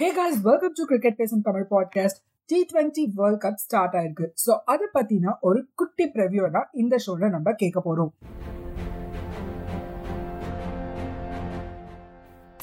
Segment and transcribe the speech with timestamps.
[0.00, 4.26] Hey guys welcome to cricket பேசும் Tamil podcast T twenty world cup start ஆயிருக்கு.
[4.44, 8.10] So அதை பத்தின ஒரு குட்டி ப்ரெவியூ தான் இந்த ஷோல நம்ம கேட்க போறோம்.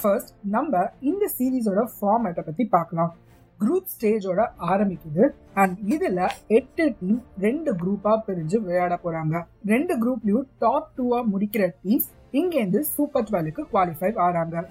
[0.01, 3.13] ஃபர்ஸ்ட் நம்ம இந்த சீரீஸோட ஃபார்மேட்டை பத்தி பார்க்கலாம்.
[3.59, 5.23] குரூப் ஸ்டேஜோட ஆரம்பிக்குது.
[5.53, 9.45] அண்ட் இதுல எட்டு டீம் ரெண்டு குரூப்பா பிரிஞ்சு விளையாட போறாங்க.
[9.73, 14.67] ரெண்டு குரூப்லயும் டாப் டூவா முடிக்கிற டீம்ஸ் இங்கேருந்து சூப்பர் டுவெல்லுக்கு குவாலிஃபை ஆறாங்க.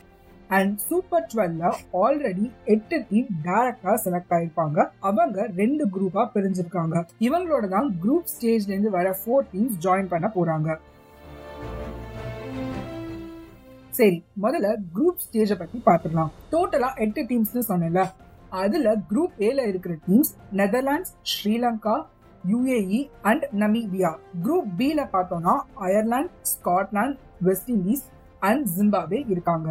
[0.57, 1.73] அண்ட் சூப்பர் டுவெல்ல
[2.05, 4.79] ஆல்ரெடி எட்டு டீம் டைரக்டா செலக்ட் ஆயிருப்பாங்க.
[5.09, 6.97] அவங்க ரெண்டு குரூப்பா பிரிஞ்சிருக்காங்க.
[7.27, 10.79] இவங்களோட தான் குரூப் ஸ்டேஜ்ல இருந்து வர ஃபோர் டீம்ஸ் ஜாயின் பண்ண போறாங்க.
[13.99, 18.03] சரி முதல்ல குரூப் ஸ்டேஜ பத்தி பாத்துக்கலாம் டோட்டலா எட்டு டீம்ஸ்னு சொன்னேன்ல.
[18.63, 21.97] அதுல குரூப் ஏல இருக்கிற teams Netherlands Sri Lanka
[22.53, 24.11] UAE and Namibia
[24.45, 25.55] group B ல பார்த்தோம்னா
[25.87, 27.17] Ireland Scotland
[27.49, 28.05] West Indies
[28.49, 29.69] and Zimbabwe இருக்காங்க.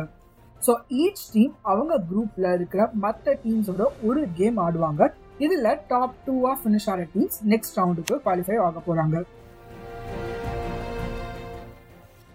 [0.65, 5.03] ஸோ ஈச் டீம் அவங்க குரூப்ல இருக்கிற மற்ற டீம்ஸோட ஒரு கேம் ஆடுவாங்க.
[5.45, 9.17] இதுல டாப் டூவா ஃபினிஷ் ஆகிற டீம்ஸ் நெக்ஸ்ட் ரவுண்டுக்கு குவாலிஃபை ஆக போறாங்க.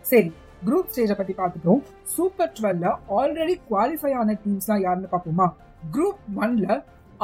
[0.05, 0.31] சரி
[0.69, 1.83] குரூப் ஸ்டேஜை பத்தி பார்த்துட்டோம்.
[2.14, 5.48] சூப்பர் டுவெல்ல ஆல்ரெடி குவாலிஃபை ஆன டீம்ஸ்லாம் யாருன்னு பார்ப்போமா?
[5.97, 6.78] குரூப் ஒன்ல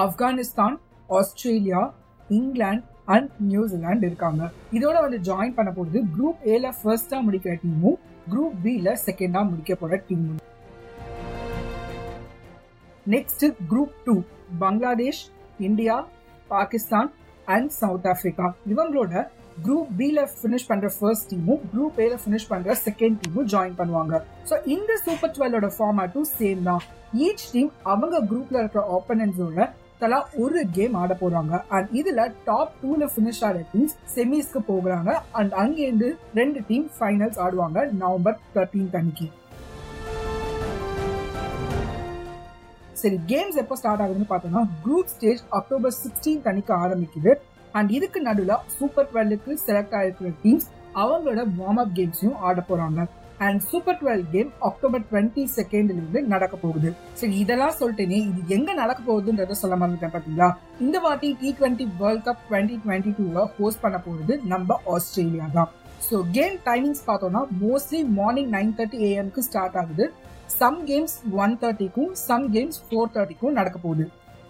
[0.05, 0.77] Afghanistan
[1.19, 1.83] Australia
[2.31, 4.42] England and New Zealand இருக்காங்க.
[4.77, 7.98] இதோட வந்து ஜாயின் பண்ண போகுது குரூப் ஏல ஃபர்ஸ்டா முடிக்கிற டீமும்
[8.33, 10.39] குரூப் பில செகண்டா முடிக்க போற டீமும்
[13.14, 14.14] next group two
[14.62, 15.20] Bangladesh
[15.69, 15.97] India
[16.55, 17.08] Pakistan
[17.55, 19.22] and South Africa இவங்களோட
[19.67, 24.14] குரூப் பில ஃபினிஷ் பண்ற ஃபர்ஸ்ட் டீமும் குரூப் ஏல ஃபினிஷ் பண்ற செகண்ட் டீமும் ஜாயின் பண்ணுவாங்க.
[24.50, 26.83] ஸோ இந்த சூப்பர் டுவெல்லோட ஃபார்மேட்டும் சேம் தான்.
[27.27, 29.69] ஈச் டீம் அவங்க குரூப்ல இருக்கிற ஆப்பனன்ஸோட
[30.02, 31.55] தலா ஒரு கேம் ஆட போறாங்க.
[31.77, 35.11] அண்ட் இதுல டாப் டூல ஃபினிஷ் ஆகிற டீம்ஸ் செமிஸ்க்கு போகிறாங்க.
[35.41, 36.08] அண்ட் அங்கேருந்து
[36.41, 39.28] ரெண்டு டீம் ஃபைனல்ஸ் ஆடுவாங்க நவம்பர் தேர்ட்டீன் அன்னைக்கு.
[43.01, 47.33] சரி கேம்ஸ் எப்போ ஸ்டார்ட் ஆகுதுன்னு பார்த்தோம்னா குரூப் ஸ்டேஜ் அக்டோபர் சிக்ஸ்டீன் அன்னைக்கு ஆரம்பிக்குது.
[47.79, 50.69] அண்ட் இதுக்கு நடுவில் சூப்பர் டுவெல்லுக்கு செலக்ட் ஆயிருக்கிற டீம்ஸ்
[51.03, 53.01] அவங்களோட வார்ம் அப் கேம்ஸையும் ஆட போறாங்க.
[53.47, 56.89] And super twelve game October twenty செகண்ட்ல இருந்து நடக்க போகுது.
[57.20, 60.48] சரி இதெல்லாம் சொல்லிட்டேனே இது எங்க நடக்க போகுதுன்றத சொல்ல மறந்துட்டேன் பாத்தீங்களா?
[60.85, 65.70] இந்த வாட்டி T twenty World Cup twenty twenty டூல ஹோஸ்ட் பண்ண போகுது நம்ம ஆஸ்திரேலியா தான்.
[66.08, 70.07] ஸோ கேம் டைமிங்ஸ் பார்த்தோம்னா மோஸ்ட்லி மார்னிங் நைன் தேர்ட்டி ஏஎம்க்கு ஸ்டார்ட் ஆகுது.
[70.61, 74.05] சம் கேம்ஸ் ஒன் தேர்ட்டிக்கும் சம் கேம்ஸ் ஃபோர் தேர்ட்டிக்கும் நடக்க போகுது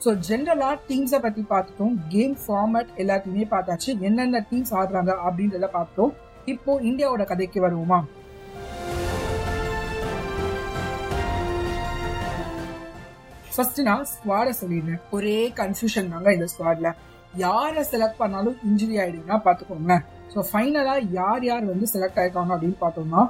[0.04, 1.92] ஸோ ஜென்ரலாக டீம்ஸை பற்றி பார்த்துட்டோம்.
[2.12, 3.90] கேம் ஃபார்மேட் எல்லாத்தையுமே பார்த்தாச்சு.
[4.08, 6.12] என்னென்ன டீம்ஸ் ஆடுறாங்க அப்படின்றத பார்த்தோம்
[6.52, 7.98] இப்போ இந்தியாவோட கதைக்கு வருவோமா?
[13.54, 15.00] ஃபர்ஸ்ட் நான் ஸ்குவாடை சொல்லிடுறேன்.
[15.18, 16.90] ஒரே கன்ஃபியூஷன் தாங்க இந்த ஸ்குவாட்ல
[17.44, 20.00] யாரை செலக்ட் பண்ணாலும் இன்ஜுரி ஆயிடுங்கன்னா பார்த்துக்கோங்க.
[20.34, 23.24] ஸோ ஃபைனலாக யார் யார் வந்து செலக்ட் ஆயிருக்காங்க அப்படின்னு பார்த்தோம்னா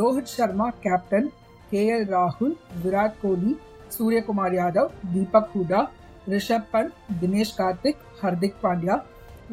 [0.00, 1.30] Rohit Sharma captain
[1.72, 3.52] K L ராகுல் Virat Kohli
[3.94, 5.80] Suryakumar Yadav Deepak Hooda
[6.32, 8.96] Rishabh Pant Dinesh Karthik Hardik Pandya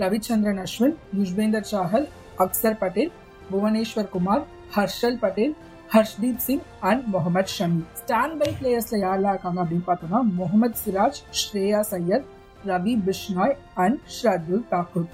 [0.02, 2.07] Ravichandran Ashwin Yuzvendra Chahal
[2.38, 3.12] Axar Patel
[3.50, 4.44] Bhuvneshwar Kumar
[4.75, 5.56] Harshal Patel
[5.94, 11.81] Arshdeep Singh and Mohammed Shami stand by பிளேயர்ஸ்ல யாரெல்லாம் இருக்காங்க அப்படின்னு பார்த்தோம்னா முகமது சிராஜ் ஸ்ரேயா
[11.91, 12.28] சையத்
[12.66, 15.09] Ravi Bishnoi and Shardul Thakur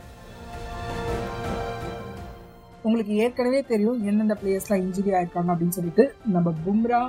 [2.87, 6.03] உங்களுக்கு ஏற்கனவே தெரியும் எந்தெந்த பிளேயர்ஸ்லாம் இன்ஜுரி ஆயிருக்காங்க அப்படின்னு சொல்லிட்டு
[6.33, 6.99] நம்ம பும்ரா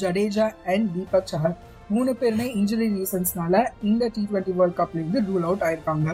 [0.00, 1.54] ஜடேஜா அண்ட் தீபக் சஹர்
[1.94, 3.56] மூணு பேருமே இன்ஜுரி ரீசன்ஸ்னால
[3.90, 6.08] இந்த டி ட்வெண்ட்டி வேர்ல்ட் கப்ல இருந்து ரூல் அவுட் ஆயிருக்காங்க.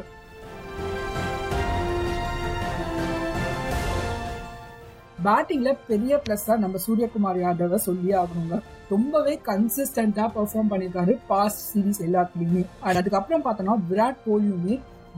[5.24, 8.56] பேட்டிங்ல பெரிய பிளஸ்ஸா நம்ம சூரியகுமார் யாதவ சொல்லி ஆகணுங்க.
[8.88, 12.62] ரொம்பவே கன்சிஸ்டண்டா பெர்ஃபார்ம் பண்ணிருக்காரு பாஸ்ட் சீரீஸ் எல்லாத்துலயுமே.
[12.80, 14.76] அதுக்கப்புறம் பார்த்தோம்னா விராட் கோலியுமே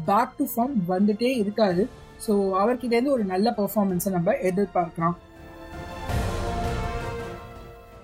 [0.09, 1.85] பேக் டு ஃபார்ம் வந்துட்டே இருக்காரு.
[2.25, 2.33] ஸோ
[2.63, 5.17] அவர்கிட்ட இருந்து ஒரு நல்ல பர்ஃபார்மன்ஸை நம்ம எதிர்பார்க்கலாம்.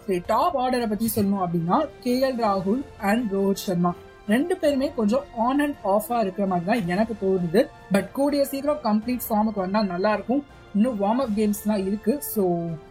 [0.05, 3.93] சரி டாப் ஆர்டரை பத்தி சொல்லணும் அப்படின்னா கே எல் ராகுல் அண்ட் ரோஹித் சர்மா
[4.33, 7.61] ரெண்டு பேருமே கொஞ்சம் ஆன் அண்ட் ஆஃபா இருக்கிற மாதிரி தான் எனக்கு தோணுது.
[7.95, 10.43] பட் கூடிய சீக்கிரம் கம்ப்ளீட் ஃபார்முக்கு வந்தா நல்லா இருக்கும்.
[10.77, 12.13] இன்னும் வார்ம் அப் கேம்ஸ்லாம் இருக்கு.
[12.33, 12.43] ஸோ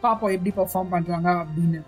[0.03, 1.81] பாப்போம் எப்படி பர்ஃபார்ம் பண்றாங்க அப்படின்னு.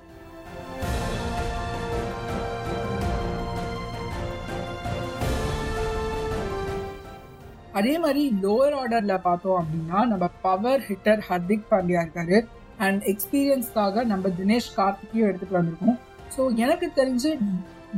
[7.82, 12.40] அதே மாதிரி லோவர் ஆர்டர்ல பார்த்தோம் அப்படின்னா நம்ம பவர் ஹிட்டர் ஹர்திக் பாண்டியா இருக்காரு.
[12.86, 15.98] அண்ட் எக்ஸ்பீரியன்ஸ்க்காக நம்ம தினேஷ் கார்த்திக்கையும் எடுத்துட்டு வந்திருக்கோம்.
[16.36, 17.32] ஸோ எனக்கு தெரிஞ்சு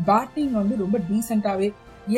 [0.07, 1.67] பேட்டிங் வந்து ரொம்ப டீசெண்டாகவே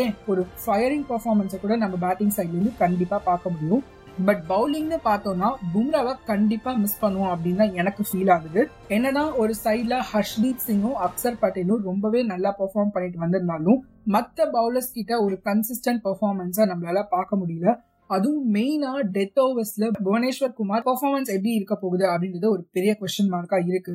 [0.01, 3.83] ஏன் ஒரு ஃபயரிங் பர்ஃபார்மன்ஸை கூட நம்ம பேட்டிங் சைட்லேருந்து கண்டிப்பாக பார்க்க முடியும்.
[4.27, 8.61] பட் பவுலிங்னு பார்த்தோம்னா பும்ராவை கண்டிப்பாக மிஸ் பண்ணுவோம் அப்படின்னு தான் எனக்கு ஃபீல் ஆகுது.
[8.95, 15.23] என்னதான் ஒரு சைடில் ஹர்ஷ்தீப் சிங்கும் அக்சர் பட்டேலும் ரொம்பவே நல்லா பெர்ஃபார்ம் பண்ணிட்டு வந்திருந்தாலும் மற்ற பவுலர்ஸ் கிட்ட
[15.23, 17.69] ஒரு கன்சிஸ்டன்ட் பெர்ஃபார்மன்ஸை நம்மளால பார்க்க முடியல.
[18.07, 23.67] அதுவும் மெயினா டெத் ஓவர்ஸ்ல புவனேஸ்வர் குமார் பெர்ஃபார்மன்ஸ் எப்படி இருக்க போகுது அப்படின்றது ஒரு பெரிய கொஸ்டின் மார்க்கா
[23.67, 23.93] இருக்கு.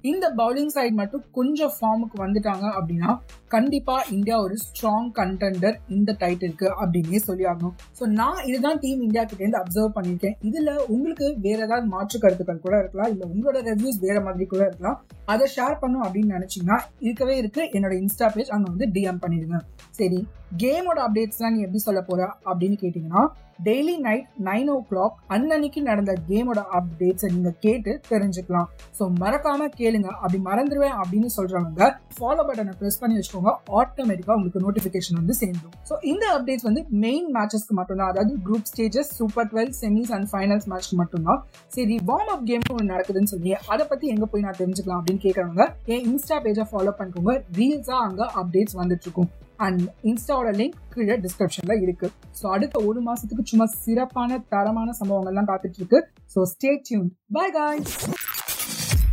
[0.00, 3.18] இந்த பவுலிங் சைட் மட்டும் கொஞ்சம் ஃபார்முக்கு வந்துட்டாங்க அப்படின்னா
[3.54, 9.22] கண்டிப்பா இந்தியா ஒரு ஸ்ட்ராங் கண்டெண்டர் இந்த டைட்டிலுக்கு அப்படின்னே சொல்லி ஆகணும் ஸோ நான் இதுதான் டீம் இந்தியா
[9.24, 10.36] கிட்ட இருந்து அப்சர்வ் பண்ணியிருக்கேன்.
[10.48, 13.12] இதுல உங்களுக்கு வேற ஏதாவது மாற்று கருத்துக்கள் கூட இருக்கலாம்.
[13.14, 14.98] இல்ல உங்களோட ரிவ்யூஸ் வேற மாதிரி கூட இருக்கலாம்.
[15.34, 16.78] அதை ஷேர் பண்ணும் அப்படின்னு நினைச்சீங்கன்னா
[17.08, 17.62] இருக்கவே இருக்கு.
[17.76, 19.60] என்னோட இன்ஸ்டா பேஜ் அங்க வந்து டிஎம் பண்ணிடுங்க.
[20.00, 20.20] சரி
[20.62, 22.20] கேமோட அப்டேட்ஸ்லாம் நீ எப்படி சொல்ல போற
[22.50, 23.22] அப்படின்னு கேட்டீங்கன்னா
[23.66, 28.68] daily night nine o'clock அன்னன்னைக்கு நடந்த கேமோட அப்டேட்ஸை நீங்க கேட்டு தெரிஞ்சுக்கலாம்.
[28.98, 30.08] ஸோ மறக்காம கேளுங்க.
[30.22, 33.43] அப்படி மறந்துடுவேன் அப்படின்னு சொல்றவங்க ஃபாலோ பட்டனை ப்ரெஸ் பண்ணி வச்சுக்கோங்க.
[33.80, 38.10] ஆட்டோமேட்டிக்கா உங்களுக்கு நோட்டிஃபிகேஷன் வந்து சேர்ந்துடும் ஸோ இந்த அப்டேட்ஸ் வந்து மெயின் மேட்சஸ்க்கு மட்டும்தான்.
[38.12, 41.40] அதாவது group stages super twelve semis and finals மேட்ச்க்கு மட்டும்தான்.
[41.76, 45.66] சரி வார்ம் அப் கேம் ஒன்று நடக்குதுன்னு சொல்லி அதை பத்தி எங்க போய் நான் தெரிஞ்சுக்கலாம் அப்படின்னு கேட்கறவங்க
[45.94, 47.34] என் இன்ஸ்டா பேஜை ஃபாலோ பண்ணிக்கோங்க.
[47.60, 49.30] ரீல்ஸா அங்கே அப்டேட்ஸ் வந்துட்டு இருக்கும்
[49.66, 52.06] அண்ட் இன்ஸ்டாவோட லிங்க் கீழே டிஸ்கிரிப்ஷன்ல இருக்கு.
[52.38, 56.00] ஸோ அடுத்த ஒரு மாசத்துக்கு சும்மா சிறப்பான தரமான சம்பவங்கள்லாம் காத்துட்டு இருக்கு.
[56.34, 57.94] So stay tune bye guys